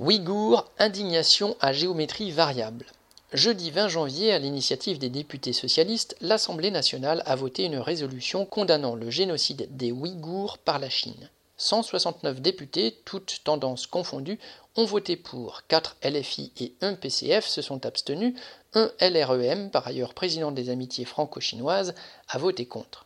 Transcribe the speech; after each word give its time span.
Ouïghours, 0.00 0.64
indignation 0.78 1.58
à 1.60 1.74
géométrie 1.74 2.30
variable. 2.30 2.86
Jeudi 3.34 3.70
20 3.70 3.88
janvier, 3.88 4.32
à 4.32 4.38
l'initiative 4.38 4.98
des 4.98 5.10
députés 5.10 5.52
socialistes, 5.52 6.16
l'Assemblée 6.22 6.70
nationale 6.70 7.22
a 7.26 7.36
voté 7.36 7.64
une 7.64 7.76
résolution 7.76 8.46
condamnant 8.46 8.94
le 8.94 9.10
génocide 9.10 9.68
des 9.76 9.92
Ouïghours 9.92 10.56
par 10.56 10.78
la 10.78 10.88
Chine. 10.88 11.28
169 11.58 12.40
députés, 12.40 12.98
toutes 13.04 13.42
tendances 13.44 13.86
confondues, 13.86 14.38
ont 14.74 14.86
voté 14.86 15.16
pour, 15.16 15.64
4 15.68 15.98
LFI 16.02 16.50
et 16.58 16.74
1 16.80 16.94
PCF 16.94 17.46
se 17.46 17.60
sont 17.60 17.84
abstenus, 17.84 18.32
un 18.72 18.90
LREM, 19.02 19.70
par 19.70 19.86
ailleurs 19.86 20.14
président 20.14 20.50
des 20.50 20.70
amitiés 20.70 21.04
franco-chinoises, 21.04 21.94
a 22.26 22.38
voté 22.38 22.64
contre. 22.64 23.04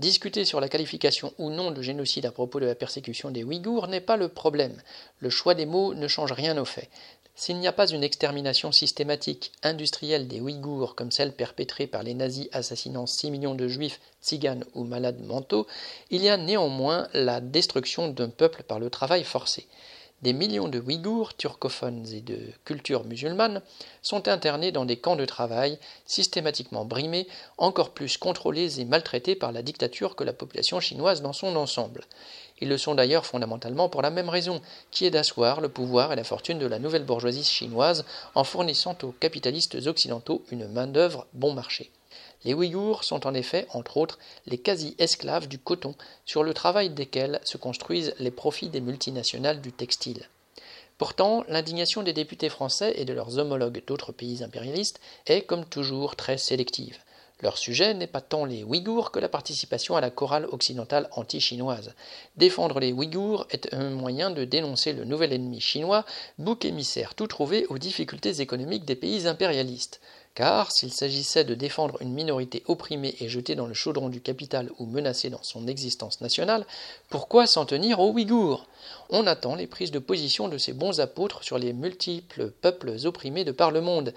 Discuter 0.00 0.44
sur 0.44 0.60
la 0.60 0.68
qualification 0.68 1.32
ou 1.38 1.50
non 1.50 1.70
de 1.70 1.80
génocide 1.80 2.26
à 2.26 2.32
propos 2.32 2.58
de 2.58 2.66
la 2.66 2.74
persécution 2.74 3.30
des 3.30 3.44
Ouïghours 3.44 3.86
n'est 3.86 4.00
pas 4.00 4.16
le 4.16 4.28
problème. 4.28 4.82
Le 5.20 5.30
choix 5.30 5.54
des 5.54 5.66
mots 5.66 5.94
ne 5.94 6.08
change 6.08 6.32
rien 6.32 6.58
au 6.58 6.64
fait. 6.64 6.90
S'il 7.36 7.58
n'y 7.58 7.68
a 7.68 7.72
pas 7.72 7.86
une 7.86 8.02
extermination 8.02 8.72
systématique, 8.72 9.52
industrielle 9.62 10.26
des 10.26 10.40
Ouïghours 10.40 10.96
comme 10.96 11.12
celle 11.12 11.32
perpétrée 11.32 11.86
par 11.86 12.02
les 12.02 12.14
nazis 12.14 12.48
assassinant 12.50 13.06
6 13.06 13.30
millions 13.30 13.54
de 13.54 13.68
juifs, 13.68 14.00
tziganes 14.20 14.64
ou 14.74 14.82
malades 14.82 15.24
mentaux, 15.24 15.68
il 16.10 16.22
y 16.22 16.28
a 16.28 16.36
néanmoins 16.36 17.06
la 17.12 17.40
destruction 17.40 18.08
d'un 18.08 18.30
peuple 18.30 18.64
par 18.64 18.80
le 18.80 18.90
travail 18.90 19.22
forcé. 19.22 19.68
Des 20.24 20.32
millions 20.32 20.68
de 20.68 20.80
Ouïghours, 20.80 21.34
turcophones 21.36 22.06
et 22.10 22.22
de 22.22 22.38
culture 22.64 23.04
musulmane, 23.04 23.60
sont 24.00 24.26
internés 24.26 24.72
dans 24.72 24.86
des 24.86 24.96
camps 24.96 25.16
de 25.16 25.26
travail, 25.26 25.78
systématiquement 26.06 26.86
brimés, 26.86 27.28
encore 27.58 27.90
plus 27.90 28.16
contrôlés 28.16 28.80
et 28.80 28.86
maltraités 28.86 29.34
par 29.34 29.52
la 29.52 29.60
dictature 29.60 30.16
que 30.16 30.24
la 30.24 30.32
population 30.32 30.80
chinoise 30.80 31.20
dans 31.20 31.34
son 31.34 31.54
ensemble. 31.56 32.04
Ils 32.62 32.70
le 32.70 32.78
sont 32.78 32.94
d'ailleurs 32.94 33.26
fondamentalement 33.26 33.90
pour 33.90 34.00
la 34.00 34.08
même 34.08 34.30
raison, 34.30 34.62
qui 34.90 35.04
est 35.04 35.10
d'asseoir 35.10 35.60
le 35.60 35.68
pouvoir 35.68 36.10
et 36.10 36.16
la 36.16 36.24
fortune 36.24 36.58
de 36.58 36.64
la 36.64 36.78
nouvelle 36.78 37.04
bourgeoisie 37.04 37.44
chinoise 37.44 38.06
en 38.34 38.44
fournissant 38.44 38.96
aux 39.02 39.12
capitalistes 39.12 39.74
occidentaux 39.86 40.42
une 40.50 40.66
main-d'œuvre 40.68 41.26
bon 41.34 41.52
marché. 41.52 41.90
Les 42.44 42.54
Ouïghours 42.54 43.04
sont 43.04 43.26
en 43.26 43.34
effet, 43.34 43.66
entre 43.72 43.96
autres, 43.96 44.18
les 44.46 44.58
quasi-esclaves 44.58 45.48
du 45.48 45.58
coton, 45.58 45.94
sur 46.26 46.42
le 46.42 46.54
travail 46.54 46.90
desquels 46.90 47.40
se 47.44 47.56
construisent 47.56 48.14
les 48.18 48.30
profits 48.30 48.68
des 48.68 48.80
multinationales 48.80 49.60
du 49.60 49.72
textile. 49.72 50.28
Pourtant, 50.98 51.44
l'indignation 51.48 52.02
des 52.02 52.12
députés 52.12 52.48
français 52.48 52.94
et 52.96 53.04
de 53.04 53.12
leurs 53.12 53.38
homologues 53.38 53.82
d'autres 53.86 54.12
pays 54.12 54.44
impérialistes 54.44 55.00
est, 55.26 55.42
comme 55.42 55.64
toujours, 55.64 56.14
très 56.16 56.38
sélective. 56.38 56.98
Leur 57.40 57.58
sujet 57.58 57.94
n'est 57.94 58.06
pas 58.06 58.20
tant 58.20 58.44
les 58.44 58.62
Ouïghours 58.62 59.10
que 59.10 59.18
la 59.18 59.28
participation 59.28 59.96
à 59.96 60.00
la 60.00 60.10
chorale 60.10 60.46
occidentale 60.52 61.08
anti-chinoise. 61.12 61.92
Défendre 62.36 62.78
les 62.78 62.92
Ouïghours 62.92 63.46
est 63.50 63.74
un 63.74 63.90
moyen 63.90 64.30
de 64.30 64.44
dénoncer 64.44 64.92
le 64.92 65.04
nouvel 65.04 65.32
ennemi 65.32 65.60
chinois, 65.60 66.04
bouc 66.38 66.64
émissaire 66.64 67.14
tout 67.14 67.26
trouvé 67.26 67.66
aux 67.66 67.78
difficultés 67.78 68.40
économiques 68.40 68.84
des 68.84 68.94
pays 68.94 69.26
impérialistes. 69.26 70.00
Car 70.34 70.72
s'il 70.72 70.92
s'agissait 70.92 71.44
de 71.44 71.54
défendre 71.54 71.96
une 72.02 72.12
minorité 72.12 72.64
opprimée 72.66 73.14
et 73.20 73.28
jetée 73.28 73.54
dans 73.54 73.68
le 73.68 73.74
chaudron 73.74 74.08
du 74.08 74.20
capital 74.20 74.68
ou 74.80 74.86
menacée 74.86 75.30
dans 75.30 75.42
son 75.44 75.68
existence 75.68 76.20
nationale, 76.20 76.66
pourquoi 77.08 77.46
s'en 77.46 77.66
tenir 77.66 78.00
aux 78.00 78.10
Ouïghours? 78.10 78.66
On 79.10 79.28
attend 79.28 79.54
les 79.54 79.68
prises 79.68 79.92
de 79.92 80.00
position 80.00 80.48
de 80.48 80.58
ces 80.58 80.72
bons 80.72 80.98
apôtres 80.98 81.44
sur 81.44 81.56
les 81.56 81.72
multiples 81.72 82.50
peuples 82.50 82.96
opprimés 83.04 83.44
de 83.44 83.52
par 83.52 83.70
le 83.70 83.80
monde, 83.80 84.12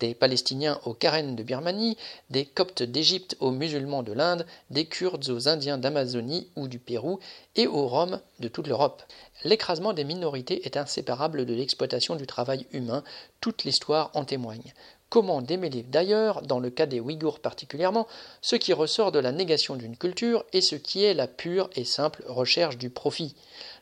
des 0.00 0.14
Palestiniens 0.14 0.80
aux 0.86 0.94
Karen 0.94 1.36
de 1.36 1.42
Birmanie, 1.42 1.98
des 2.30 2.46
Coptes 2.46 2.82
d'Égypte 2.82 3.36
aux 3.38 3.50
musulmans 3.50 4.02
de 4.02 4.12
l'Inde, 4.12 4.46
des 4.70 4.86
Kurdes 4.86 5.28
aux 5.28 5.48
Indiens 5.48 5.76
d'Amazonie 5.76 6.48
ou 6.56 6.66
du 6.66 6.78
Pérou, 6.78 7.20
et 7.56 7.66
aux 7.66 7.86
Roms 7.86 8.20
de 8.40 8.48
toute 8.48 8.68
l'Europe. 8.68 9.02
L'écrasement 9.44 9.92
des 9.92 10.04
minorités 10.04 10.66
est 10.66 10.78
inséparable 10.78 11.44
de 11.44 11.54
l'exploitation 11.54 12.16
du 12.16 12.26
travail 12.26 12.66
humain, 12.72 13.04
toute 13.40 13.64
l'histoire 13.64 14.10
en 14.14 14.24
témoigne. 14.24 14.72
Comment 15.10 15.40
démêler 15.40 15.84
d'ailleurs, 15.84 16.42
dans 16.42 16.60
le 16.60 16.68
cas 16.68 16.84
des 16.84 17.00
Ouïghours 17.00 17.40
particulièrement, 17.40 18.06
ce 18.42 18.56
qui 18.56 18.74
ressort 18.74 19.10
de 19.10 19.18
la 19.18 19.32
négation 19.32 19.74
d'une 19.74 19.96
culture 19.96 20.44
et 20.52 20.60
ce 20.60 20.74
qui 20.74 21.02
est 21.02 21.14
la 21.14 21.26
pure 21.26 21.70
et 21.76 21.84
simple 21.84 22.22
recherche 22.26 22.76
du 22.76 22.90
profit 22.90 23.34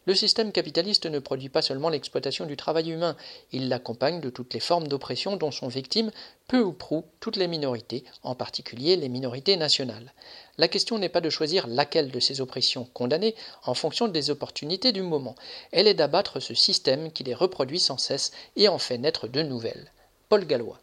Le 0.05 0.15
système 0.15 0.53
capitaliste 0.53 1.07
ne 1.07 1.19
produit 1.19 1.49
pas 1.49 1.63
seulement 1.63 1.89
l'exploitation 1.89 2.47
du 2.47 2.57
travail 2.57 2.93
humain, 2.93 3.17
il 3.51 3.69
l'accompagne 3.69 4.21
de 4.21 4.31
toutes 4.31 4.55
les 4.55 4.61
formes 4.61 4.87
d'oppression 4.87 5.37
dont 5.37 5.51
sont 5.51 5.67
victimes, 5.67 6.13
peu 6.47 6.61
ou 6.61 6.73
prou, 6.73 7.03
toutes 7.19 7.39
les 7.39 7.49
minorités, 7.49 8.05
en 8.23 8.37
particulier 8.37 8.95
les 8.95 9.09
minorités 9.09 9.57
nationales. 9.57 10.13
La 10.59 10.69
question 10.69 10.97
n'est 10.97 11.09
pas 11.09 11.21
de 11.21 11.29
choisir 11.29 11.67
laquelle 11.67 12.13
de 12.13 12.21
ces 12.21 12.41
oppressions 12.41 12.89
condamner 12.95 13.35
en 13.65 13.75
fonction 13.75 14.07
des 14.07 14.31
opportunités 14.31 14.93
du 14.93 15.03
moment, 15.03 15.35
elle 15.73 15.89
est 15.89 15.95
d'abattre 15.95 16.39
ce 16.39 16.55
système 16.55 17.11
qui 17.11 17.25
les 17.25 17.35
reproduit 17.35 17.81
sans 17.81 17.99
cesse 17.99 18.31
et 18.55 18.69
en 18.69 18.79
fait 18.79 18.99
naître 18.99 19.27
de 19.27 19.43
nouvelles. 19.43 19.91
Paul 20.29 20.47
Gallois 20.47 20.79